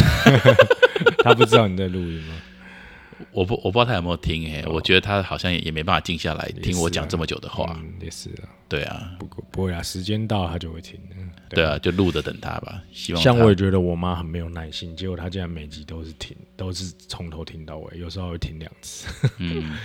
[1.23, 2.35] 他不知道你在录音吗？
[3.31, 7.77] 我不我不知道他有没有听哎，我觉得他好像也也没办法静下来听我讲这么久的话。
[7.81, 11.17] 嗯，也是啊，对啊，不过不会啊，时间到他就会听的。
[11.49, 12.83] 对啊，就录着等他吧。
[12.93, 19.07] 希望像我也觉得我妈很没有耐心，结果她竟然每集都是听，都是从头听到尾，有时候会听两次。
[19.39, 19.77] 嗯，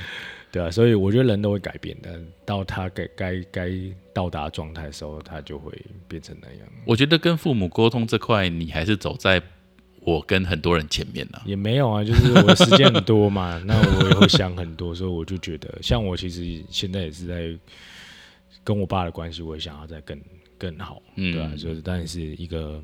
[0.57, 3.71] 对啊，所以我觉得人都会改变的，到他该该该
[4.11, 5.71] 到达状态的时候，他就会
[6.07, 6.59] 变成那样。
[6.83, 9.39] 我觉得跟父母沟通这块，你还是走在
[9.99, 17.55] 我跟很多人前面呢、也没有啊，就是我的时间很多嘛， 那我也会想很多，所以我就觉得，像我其实现在也是在
[18.63, 20.19] 跟我爸的关系，我也想要再更
[20.57, 22.81] 更好，嗯对啊，就是但是一个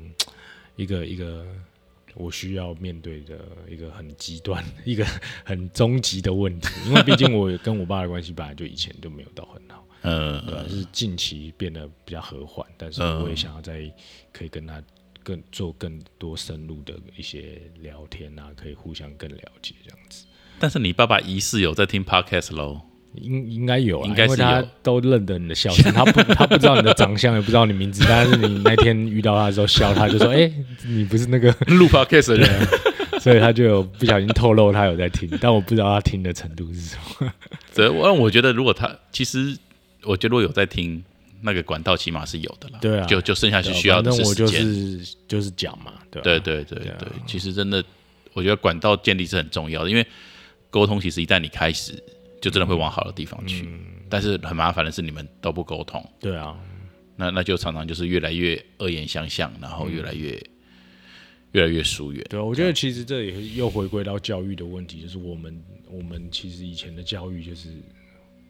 [0.76, 1.44] 一个一个
[2.14, 5.04] 我需要面对的一个很极端、 一个
[5.44, 13.92] 很终极的问题，因为毕竟我跟我爸的关系本来就以前就没有到很好， 嗯，对啊，是近期变得比较和缓，但是嗯我也想要再
[14.32, 14.82] 可以跟他
[15.22, 20.26] 更做更多深入的一些聊天啊，可以互相更了解这样子。
[20.58, 22.93] 但是你爸爸疑似有在听 podcast 喽。
[23.14, 30.50] 应应该有啊，应该是因为他都认得你的笑声， 他不他不知道你的长相，也不知道你名字，但是你那天遇到他的时候笑，他就说：“哎、
[30.86, 31.50] 你不是那个。
[31.66, 32.66] 录 podcast 的人，”
[33.20, 37.32] 所以他就有不小心透露他有在听，但我不知道他听的程度是什么。
[37.72, 39.56] 这我我觉得如果他其实，
[40.02, 41.02] 我觉得如果有在听，
[41.40, 42.78] 那个管道起码是有的啦。
[42.80, 44.46] 对啊就就剩下是需要的反正我就。
[44.46, 44.98] 是
[45.28, 47.82] 就是讲嘛，对吧、对对对对啊对，其实真的，
[48.32, 50.06] 我觉得管道建立是很重要的，因为
[50.70, 51.92] 沟通其实一旦你开始，
[52.44, 53.64] 就真的会往好的地方去。
[53.66, 53.80] 嗯。
[54.10, 56.54] 但是很麻烦的是你们都不沟通，对啊，
[57.16, 60.30] 那那就常常就是越来越恶言相向，然后越来越、
[61.52, 62.22] 越来越疏远。
[62.28, 67.70] 对啊，我觉得其实这也又回归到教育的问题，就是我们我们其实以前的教育就是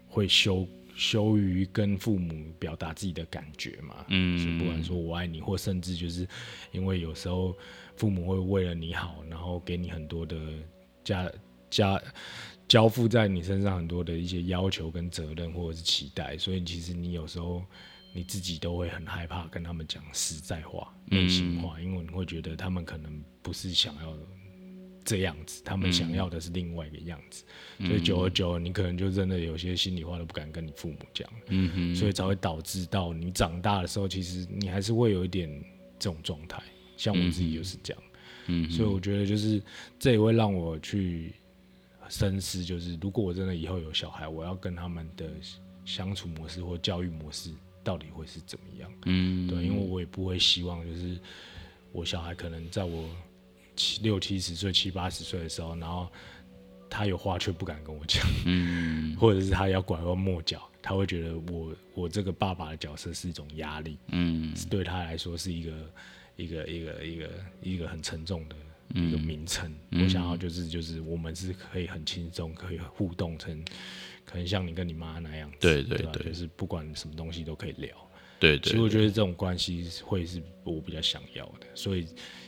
[0.08, 4.36] 会羞羞于跟父母表达自己的感觉嘛，嗯。
[4.36, 6.26] 是不管说我爱你，或甚至就是
[6.72, 7.56] 因为有时候
[7.96, 10.36] 父母会为了你好，然后给你很多的
[11.04, 11.30] 加
[11.70, 12.02] 加
[12.66, 17.62] 交付在你身上很多的一些要求跟责任或者是期待，所以其实你有时候
[18.12, 24.16] 你自己都会很害怕跟他们讲实在话、内心话，因为你会觉得他们可能不是想要
[25.04, 27.44] 这样子，他们想要的是另外一个样子，
[27.80, 31.28] 所以久而久，你可能就真的有些心里话都不敢跟你父母讲，
[31.94, 35.48] 所以才会导致到你长大的时候，其实你还是会有一点
[35.98, 36.62] 这种状态。
[36.96, 38.02] 像我自己就是这样，
[38.46, 39.60] 嗯，所以我觉得就是
[39.98, 41.34] 这也会让我去
[42.08, 45.26] 深思，就是如果我真的以后有小孩，我要跟他们的
[45.84, 47.50] 相处模式或教育模式
[47.82, 48.92] 到底会是怎么样？
[49.06, 51.18] 嗯，对，因为我也不会希望就是
[51.92, 53.08] 我小孩可能在我
[53.76, 56.08] 七六七十岁、七八十岁的时候，然后
[56.88, 59.16] 他有话却不敢跟我讲，嗯。
[59.20, 64.54] 或者是他要拐弯抹角，他会觉得我我这个爸爸的角色是一种压力，嗯。
[64.56, 65.72] 是对他来说是一个
[66.36, 67.30] 一个一个一个
[67.62, 68.56] 一个很沉重的
[68.92, 69.72] 一个名称。
[69.92, 73.64] 我想要就是就是我们是可以很轻松，可以互动成，
[74.24, 76.12] 可能像你跟你妈那样子，对对吧？
[76.12, 76.26] 对。
[76.26, 77.90] 就是不管什么东西都可以聊。
[78.40, 82.06] 对对其实我觉得这种关系会是我比较想要的，所以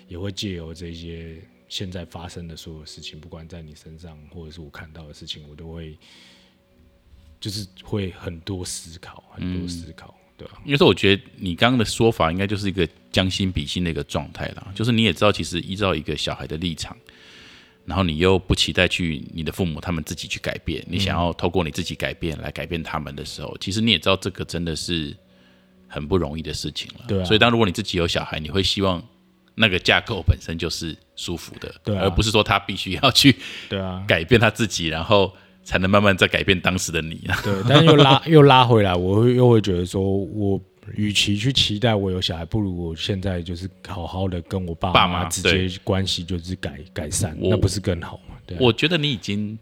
[0.09, 5.97] 也会借由这些现在发生的所有事情，不管在你身上或者是我看到的事情，我都会
[7.41, 16.97] 就是会很多思考，很多思考，对吧、因为说我觉得你刚刚的说法应该就是一个将心比心的一个状态啦，就是你也知道，其实依照一个小孩的立场，
[17.87, 25.17] 然后你又不期待去你的父母他们自己去改变，你想要透过你自己改变来改变他们的时候，其实你也知道这个真的是
[25.89, 27.05] 很不容易的事情了。
[27.09, 27.25] 对啊。
[27.25, 29.03] 所以当如果你自己有小孩，你会希望
[29.55, 32.03] 那个架构本身就是舒服的，对啊。
[32.03, 33.35] 而不是说他必须要去
[33.71, 35.35] 对啊，改变他自己，然后
[35.67, 37.21] 才能慢慢再改变当时的你。
[37.27, 37.37] 啊。
[37.45, 40.59] 对，但是又拉 又拉回来，我会又会觉得说，我
[40.95, 48.37] 与其去期待我有小孩，不如我现在就是好好的跟我爸爸妈妈直接关系就是改改善，那不是更好吗？
[48.47, 49.59] 对啊、我觉得你已经，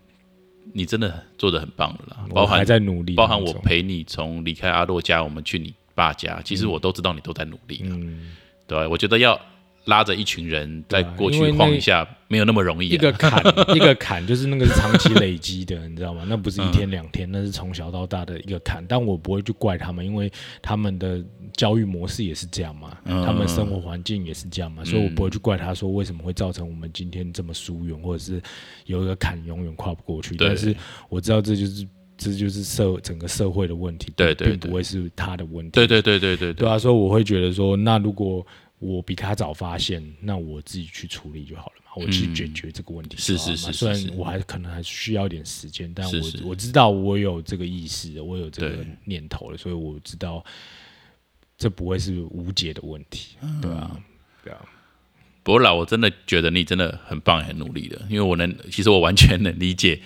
[0.75, 8.33] 你真的做的很棒了啦，包含还在努力，包含我陪你从离开阿洛家，我们去你爸家，其实我都知道你都在努力了，嗯，
[8.67, 9.41] 对我觉得要
[9.85, 12.95] 拉着一群人在对啊过去晃一下，没有那么容易、啊。
[12.95, 13.43] 一个坎
[13.75, 16.25] 一个坎，就是那个是长期累积的， 你知道吗？
[16.29, 18.85] 那不是一嗯天两天，那是从小到大的一个坎。
[18.87, 20.31] 但我不会去怪他们，因为
[20.63, 21.23] 他们的
[21.57, 28.41] 教育模式也是这样嘛，嗯他们生活环境也是这样嘛，所以我不会去怪他说为什么会造成我们今天这么疏远，或者是
[28.87, 30.35] 有一个坎永远跨不过去。
[30.37, 30.75] 但是
[31.09, 35.73] 我知道这就是这就是社整个社会的问题，对对对并不会是他的问题。
[35.73, 38.47] 对对对对对对啊，所以我会觉得说，那如果
[38.79, 43.39] 我比他早发现，那我自己去处理就好了嘛，我去解决这个问题是。
[43.39, 50.45] 是是是虽然我还可能还需要一点时间，但我我知道我有这个意识，我有这个念头了，所以我知道
[51.57, 53.61] 这不会是无解的问题，嗯。
[53.63, 54.01] 对啊，
[54.43, 54.61] 对啊，
[55.43, 60.01] 不过老，我真的觉得你真的很棒，很努力的，因为我能，其实我完全能理解，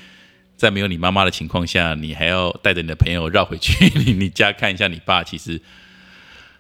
[0.57, 5.61] 在没有你妈妈的情况下，你还要带着你的朋友绕回去你 你家看一下你爸，其实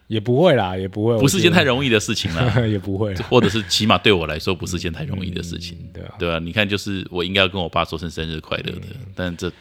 [0.08, 9.52] 也不会啦，也不会，不是件太容易的事情啦， 也不会，或者是起码对我来说不是件太容易的事情，对啊，对啊，你看，就是我应该要跟我爸说声生日快乐的，但这。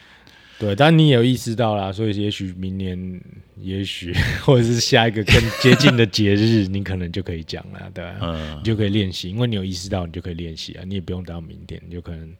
[0.59, 3.21] 对，但你也有意识到啦，所以也许明年，
[3.61, 8.15] 也许 或者是下一个更接近的节日，你可能就可以讲了，对吧？
[8.23, 10.83] 嗯，你就可以练习，因为你有意识到，你就可以练习啊。
[10.83, 12.33] 你也不用等到明天，你就可能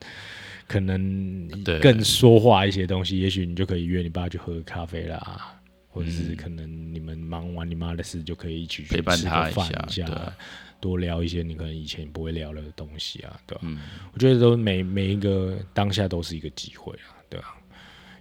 [0.66, 1.48] 可能
[1.80, 5.54] 更说话一些东西，也许你就可以约你爸去喝咖啡啦，
[5.98, 9.52] 或者是可能你们忙完你妈的事，就可以一起去陪伴他一
[9.90, 10.32] 下，
[10.80, 13.62] 多聊一些你可能以前不会聊的东西啊，对吧？
[13.64, 13.80] 嗯，
[14.12, 17.56] 我觉得都每每一个当下都是一个机会啊，对吧？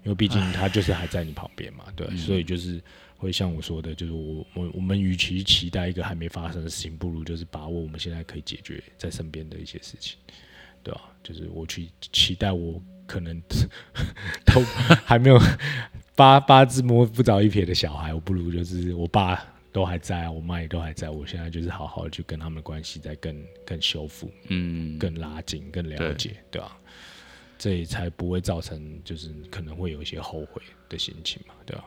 [0.03, 2.81] 因为毕竟他就是还在你旁边嘛，对，所以就是
[3.15, 10.17] 会像我说的，就是我我我们与其期待一个还没发生的事情，不如就是把握我们现在可以解决在身边的一些事情，
[10.81, 11.01] 对吧？
[11.23, 13.39] 就是我去期待我可能
[14.45, 14.63] 都
[15.05, 15.37] 还没有
[16.17, 19.39] 八八字摸不着一撇的小孩，我不如就是我爸
[19.71, 26.75] 都还在啊，我妈也都还在，我现在就是好好的去跟他们的关系再更更修复，嗯，更拉近，更了解，对吧？
[27.59, 31.85] 这也才不会造成，就是可能会有一些后悔的心情嘛，对吧？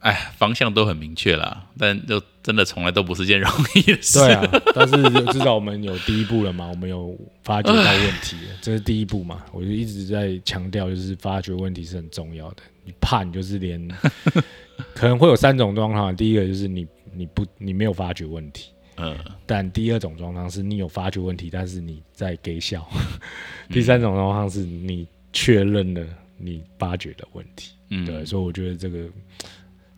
[0.00, 4.18] 哎，方向都很明确啦，但就真的从来都不是件容易的事。
[4.18, 4.96] 对啊，但是
[5.32, 9.44] 至少我们有第一步了嘛，我们有发觉到问题，这是第一步嘛。
[9.52, 12.62] 我就一直在强调，就是发觉问题是很重要的。
[12.84, 13.88] 你怕，你就是连
[14.94, 18.70] 可能会有三种状况，第一个就是你你不你没有发觉问题。
[18.98, 22.80] 嗯，但第二种状况是你有发觉问题，但是你在给笑；
[23.68, 26.02] 第三种状况是你确认了
[26.38, 27.72] 你发觉的问题。
[27.90, 29.06] 嗯，对，所以我觉得这个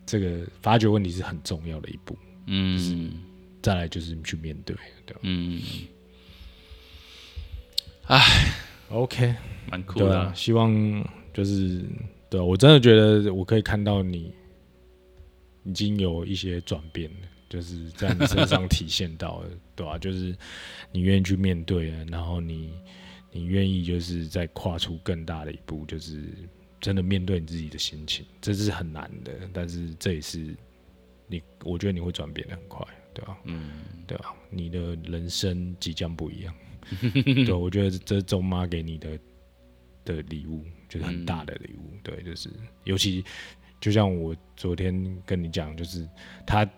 [0.09, 2.17] 这个发掘问题是很重要的一步。
[2.47, 3.13] 嗯，
[3.61, 5.61] 再来就是去面对，对嗯，
[8.07, 8.19] 哎
[8.89, 9.35] ，OK，
[9.69, 10.33] 蛮酷的。
[10.33, 10.73] 希望
[11.31, 11.85] 就是
[12.27, 14.33] 对我真的觉得我可以看到你
[15.63, 17.27] 已经有一些转变了。
[17.47, 19.43] 就是在你身上体现到，
[19.75, 19.97] 对吧？
[20.01, 20.35] 就是
[20.91, 22.71] 你愿意去面对，然后你
[23.31, 26.23] 你愿意就是再跨出更大的一步，就是
[26.79, 29.31] 真的面对你自己的心情，这是很难的。
[29.53, 30.55] 但是这也是
[31.27, 33.37] 你，我觉得你会转变的很快，对吧？
[33.43, 33.71] 嗯，
[34.07, 34.33] 对吧？
[34.49, 36.53] 你的人生即将不一样。
[37.45, 39.19] 对，我觉得这是周妈给你的
[40.05, 41.91] 的礼物，就是很大的礼物。
[42.03, 42.49] 对，就是
[42.83, 43.23] 尤其
[43.79, 46.07] 就像我昨天跟你讲，就是
[46.45, 46.69] 他。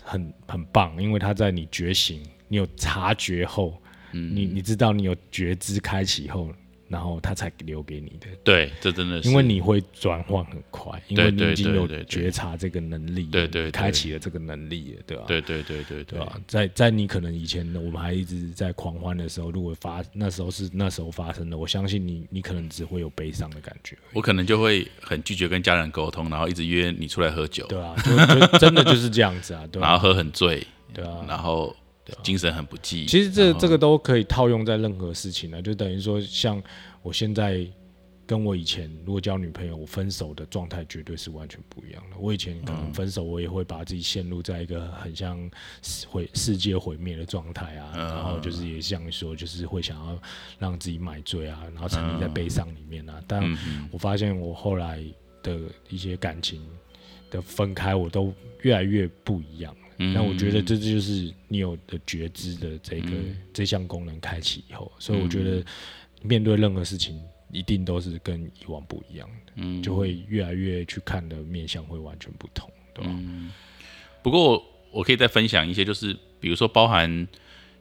[0.00, 3.78] 很很棒，因为他在你觉醒、你有察觉后，
[4.12, 6.50] 嗯你你知道你有觉知开启后。
[6.88, 15.24] 然后他才留给你的，对，这真的是，因为你会转换很快，因为你已经有觉察这个能力，对对，开启了这个能力，对吧？
[15.26, 16.18] 对对对对对。
[16.18, 16.40] 吧？
[16.46, 27.94] 在在你可能以前我们还一直在狂欢的时候，如果发那时候是那时候发生的，我相信你你可能只会有悲伤的感觉，我可能就会很拒绝跟家人沟通，然后一直约你出来喝酒，对啊，
[28.50, 31.76] 就真的就是这样子啊，对 然后喝很醉，对啊，然后。
[32.22, 33.06] 精神很不济。
[33.06, 36.62] 其实这这个都可以套用在任何事情呢，就等于说，像
[37.02, 37.66] 我现在
[38.26, 42.16] 跟我以前如果交女朋友，我分手的状态绝对是完全不一样的。
[42.18, 45.50] 我以前可能分手，我也会把自己陷入在一个很像
[46.06, 50.18] 毁世界毁灭的状态啊，然后就是也像说，就是会想要
[50.58, 53.18] 让自己买醉啊，然后沉溺在悲伤里面啊。
[53.26, 53.42] 但
[53.90, 55.02] 我发现我后来
[55.42, 56.60] 的一些感情
[57.30, 59.74] 的分开，我都越来越不一样。
[59.98, 63.10] 那我觉得这就是你有的觉知的这个
[63.52, 65.64] 这项功能开启以后，所以我觉得
[66.22, 73.12] 面对任何事情一定都是跟以往不一样的，就会越来越去看的面相会完全不同，对吧？
[74.22, 77.26] 不过我可以再分享一些，就是比如说包含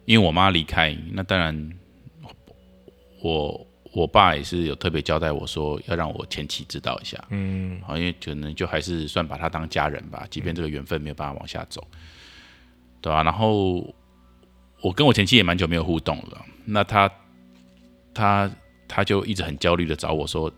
[0.05, 1.77] 因为我妈离开，那当然
[3.21, 11.85] 我我爸也是有特别交代我说要让我前妻知道一下，嗯，好，因为可能就还是算把他当家人吧，即便这个缘分没有办法往下走。
[12.99, 13.21] 对吧？
[13.21, 13.75] 然后
[14.81, 16.43] 我跟我前妻也蛮久没有互动了。
[16.65, 17.09] 那他
[18.11, 18.51] 他
[18.87, 20.51] 他就一直很焦虑的找我说，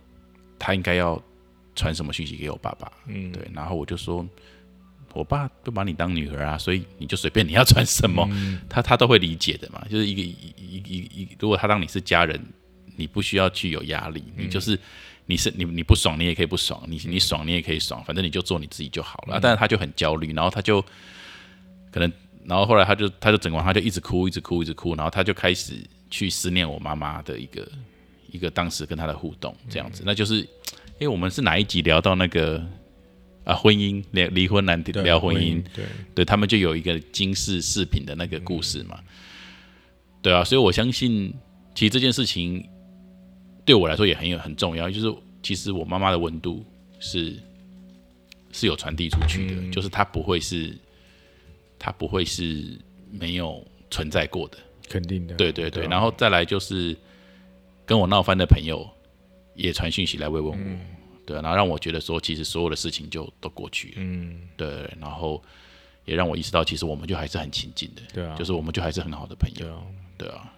[0.57, 1.21] 他应该要
[1.75, 2.89] 传什么讯息给我爸爸？
[3.07, 3.45] 嗯，对。
[3.53, 4.25] 然后我就说，
[5.13, 8.27] 我爸就把你当女儿啊，所以你就随便你要传什么，
[8.69, 9.85] 他他都会理解的嘛。
[9.89, 12.41] 就是一个一一一一，如果他当你是家人，
[12.99, 14.77] 你不需要去有压力，你就是
[15.25, 19.39] 你是你你不爽，你也可以不爽，你你爽你也可以爽，反正你就做你自己就好了。
[19.41, 20.81] 但是他就很焦虑，然后他就
[21.91, 22.11] 可能。
[22.45, 25.73] 然后后来他就他就整完他就一直哭一直哭一直哭，然后他就开始
[26.09, 27.69] 去思念我妈妈的一个
[28.31, 32.65] 一个当时跟他的互动这样子，那就是因为我们是哪一集聊到那个
[33.43, 35.85] 啊婚姻离离婚难聊婚姻，对。
[36.15, 38.99] 对他们就有一个金氏饰品的那个故事嘛，
[40.23, 41.31] 对啊，所以我相信，
[41.75, 42.67] 其实这件事情
[43.69, 46.65] 对我来说也很有很重要，就是其实我妈妈的温度
[46.99, 47.35] 是
[48.51, 50.75] 是有传递出去的，就是她不会是
[51.77, 52.65] 她不会是
[53.11, 54.57] 没有存在过的，
[54.89, 55.35] 肯定的。
[55.35, 55.87] 对对对，啊。
[55.87, 56.97] 然后再来就是
[57.85, 58.89] 跟我闹翻的朋友
[59.53, 60.79] 也传讯息来慰问我，
[61.27, 65.39] 对，然后让我觉得说，其实所有的事情就都过去了，嗯，对，然后
[66.05, 69.59] 也让我意识到，其实我们就还是很亲近的，对啊，就是我们就还是很好的朋友。
[69.59, 69.83] 对，啊，
[70.17, 70.51] 对啊，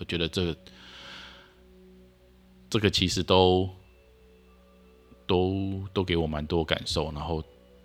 [0.00, 0.56] 我觉得这个
[2.76, 3.68] 这个其实都
[5.26, 7.42] 都都给我蛮多感受，然后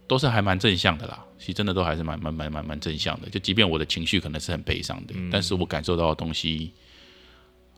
[0.07, 1.25] 都是还蛮正向的啦。
[1.39, 3.29] 其实真的都还是蛮蛮蛮蛮蛮正向的。
[3.29, 6.71] 就即便我的情绪可能是很悲伤的，嗯但是我感受到的东西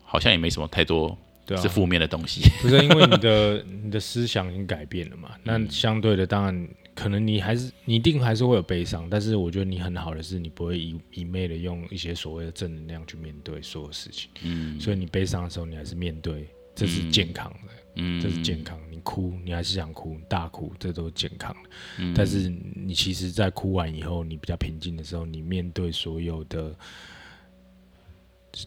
[0.03, 2.41] 好像也没什么太多对啊，是负面的东西。
[2.61, 5.29] 不是因为你的 你的思想已经改变了嘛？
[5.35, 14.29] 嗯那相对的，当然可能你还是你一定还是会有悲伤，但是我觉得你很好的是，你不会一一昧的用一些所谓的正能量去面对所有事情。
[14.43, 18.79] 嗯所以你悲伤的时候，你还是面对，这是健康的，嗯，这是健康。
[18.89, 21.69] 你哭，你还是想哭，你大哭，这都是健康的。
[21.99, 22.13] 嗯。
[22.15, 26.75] 但是你其实，在哭完以后，你比较平静的时候，你面对所有的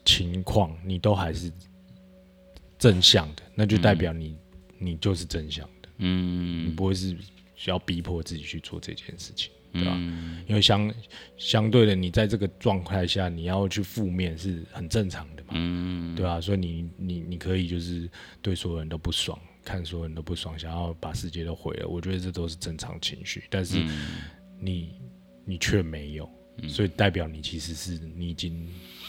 [0.04, 1.50] 情况，你都还是
[2.78, 4.36] 正向的，那就代表你、
[4.78, 7.16] 你就是正向的，你嗯不会是
[7.54, 9.94] 需要逼迫自己去做这件事情，对吧？
[9.96, 10.34] 嗯。
[10.46, 10.94] 因为相
[11.36, 18.08] 相对的，你在这个状态下，你要去负面是很正常的嘛，嗯对吧、所以你你你可以就是
[18.40, 24.20] 对所有人都不爽，看所有人都不爽，想要把世界都毁了，我觉得这都是正常情绪，但是嗯
[24.60, 24.90] 你
[25.44, 26.30] 你却没有，
[26.68, 28.68] 所以代表你其实是你已经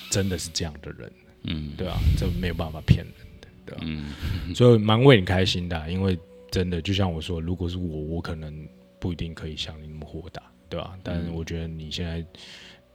[0.09, 1.11] 真的是这样的人，
[1.43, 4.55] 嗯对吧、这没有办法骗人的，对吧、嗯。
[4.55, 6.17] 所以蛮为你开心的啊、因为
[6.49, 8.67] 真的就像我说，如果是我，我可能
[8.99, 12.25] 不一定可以像你那么豁达，对吧、但是我觉得你现在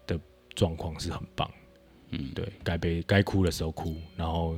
[0.07, 0.21] 的
[0.55, 1.51] 状况是很棒，
[2.11, 2.31] 嗯。
[2.35, 4.57] 对，该悲该哭的时候哭，然后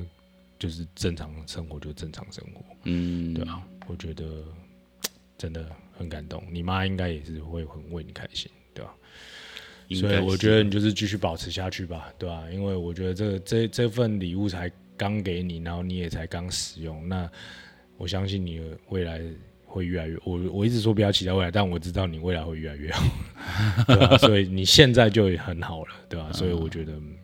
[0.57, 4.43] 就是正常生活就正常生活，嗯，对啊，我觉得
[5.37, 8.95] 真的很感动，你妈应该也是会很为你开心，对吧、
[9.91, 17.29] 所以我觉得你就是继续保持下去吧，对吧、因为我觉得这这这份礼物才刚给你，然后你也才刚使用，那
[17.97, 19.21] 我相信你的未来
[19.75, 20.17] 会越来越。
[20.23, 23.03] 我我一直说不要期待未来，但我知道你未来会越来越好，
[23.85, 27.17] 对吧、所以你现在就很好了，对吧、所以我觉得嗯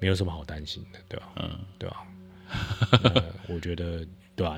[0.00, 2.04] 没有什么好担心的，对吧、嗯对吧、
[3.04, 3.22] 那
[3.54, 4.04] 我觉得
[4.34, 4.56] 对吧、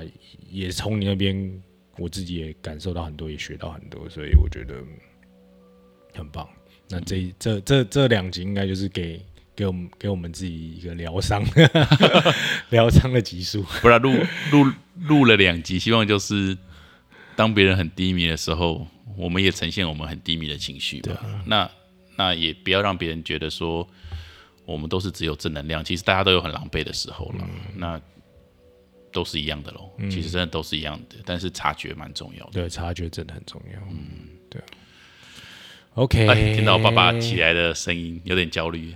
[0.49, 1.61] 也从你那边
[1.97, 4.87] 我自己也感受到很多，也学到很多，所以我觉得嗯
[6.15, 6.49] 很棒。
[6.89, 9.19] 那这一这这这两集应该就是给
[9.55, 11.43] 给我们给我们自己一个疗伤
[12.69, 13.63] 疗伤的集数。
[13.81, 14.13] 不然录
[14.51, 14.71] 录
[15.07, 16.57] 录了两集，希望就是
[17.35, 21.19] 当别人很低迷的时候，我们也呈现我们很低迷的情绪吧。
[21.45, 21.69] 那
[22.17, 23.87] 那也不要让别人觉得说
[24.65, 27.47] 我们都是只有正能量，其实大家都有很狼狈的时候了。
[27.75, 27.99] 那
[29.11, 32.51] 都是一样的喽，其实真的都是一样的，但是察觉蛮重要的。
[32.51, 33.79] 对，察觉真的很重要。
[33.89, 34.61] 嗯，对。
[35.93, 38.93] OK，哎，听到爸爸起来的声音，有点焦虑，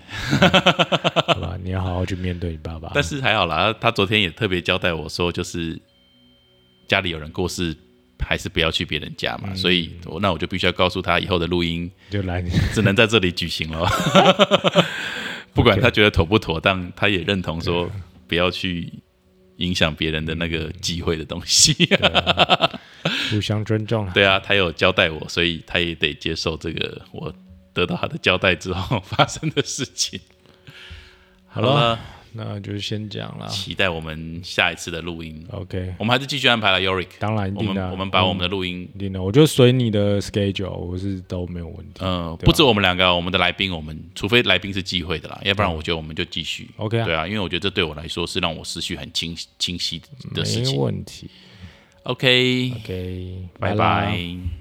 [1.26, 2.92] 好吧，你要好好去面对你爸爸。
[2.96, 3.74] 但是还好啦。
[3.80, 5.80] 他昨天也特别交代我说，就是
[6.90, 7.74] 家里有人过世，
[8.26, 9.53] 还是不要去别人家嘛。
[9.55, 12.41] 所以我那我就必须要告诉他，以后的录音就来
[12.74, 13.89] 只能在这里举行了。
[15.53, 17.89] 不管他觉得妥不妥当，他也认同说
[18.28, 18.91] 不要去
[19.57, 21.76] 影响别人的那个机会的东西。
[23.30, 24.11] 互相尊重啊。
[24.13, 27.34] 对啊，他有交代我，所以他也得接受这个我
[27.74, 30.20] 得到他的交代之后发生的事情。
[31.47, 31.99] 好了了，
[32.34, 33.48] 那就先讲了。
[33.48, 35.46] 期待我们下一次的录音。
[35.52, 37.86] OK，我们还是继续安排了 Yorick，当然一我定的啊。
[37.86, 42.02] 们我们把我们的录音，一定的，我就随你的 schedule，我是都没有问题。
[42.02, 46.70] 嗯，不止我们两个，我们的来宾，我们除非来宾是忌讳的啦，要不然我觉得我们就继续。
[46.78, 50.02] OK 啊对啊，因为我觉得这对我来说是让我思绪很清清晰
[50.34, 50.78] 的事没情。
[50.78, 51.30] 问题。
[52.04, 54.59] OK，OK，拜啦拜。